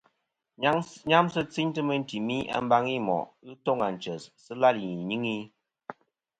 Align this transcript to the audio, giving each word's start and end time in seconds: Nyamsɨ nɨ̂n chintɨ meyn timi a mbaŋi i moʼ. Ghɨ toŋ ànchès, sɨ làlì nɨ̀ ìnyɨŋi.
Nyamsɨ 1.09 1.39
nɨ̂n 1.41 1.47
chintɨ 1.53 1.81
meyn 1.87 2.03
timi 2.09 2.37
a 2.55 2.57
mbaŋi 2.65 2.93
i 2.99 3.05
moʼ. 3.07 3.23
Ghɨ 3.45 3.53
toŋ 3.65 3.79
ànchès, 3.87 4.23
sɨ 4.43 4.53
làlì 4.61 4.83
nɨ̀ 4.91 4.99
ìnyɨŋi. 5.03 5.35